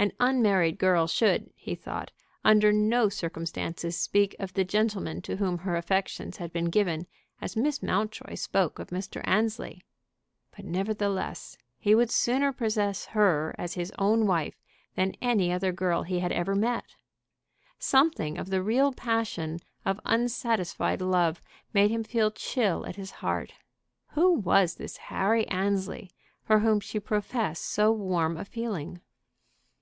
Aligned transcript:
An 0.00 0.12
unmarried 0.20 0.78
girl 0.78 1.08
should, 1.08 1.50
he 1.56 1.74
thought, 1.74 2.12
under 2.44 2.72
no 2.72 3.08
circumstances 3.08 3.96
speak 3.98 4.36
of 4.38 4.52
the 4.52 4.62
gentleman 4.62 5.20
to 5.22 5.38
whom 5.38 5.58
her 5.58 5.74
affections 5.74 6.36
had 6.36 6.52
been 6.52 6.66
given 6.66 7.08
as 7.40 7.56
Miss 7.56 7.82
Mountjoy 7.82 8.36
spoke 8.36 8.78
of 8.78 8.90
Mr. 8.90 9.20
Annesley. 9.24 9.82
But 10.54 10.66
nevertheless 10.66 11.58
he 11.80 11.96
would 11.96 12.12
sooner 12.12 12.52
possess 12.52 13.06
her 13.06 13.56
as 13.58 13.74
his 13.74 13.92
own 13.98 14.24
wife 14.28 14.62
than 14.94 15.16
any 15.20 15.50
other 15.52 15.72
girl 15.72 16.04
he 16.04 16.20
had 16.20 16.30
ever 16.30 16.54
met. 16.54 16.94
Something 17.80 18.38
of 18.38 18.50
the 18.50 18.62
real 18.62 18.92
passion 18.92 19.58
of 19.84 19.98
unsatisfied 20.04 21.02
love 21.02 21.42
made 21.74 21.90
him 21.90 22.04
feel 22.04 22.30
chill 22.30 22.86
at 22.86 22.94
his 22.94 23.10
heart. 23.10 23.54
Who 24.12 24.34
was 24.34 24.76
this 24.76 24.96
Harry 25.10 25.48
Annesley, 25.48 26.12
for 26.44 26.60
whom 26.60 26.78
she 26.78 27.00
professed 27.00 27.64
so 27.64 27.90
warm 27.90 28.36
a 28.36 28.44
feeling? 28.44 29.00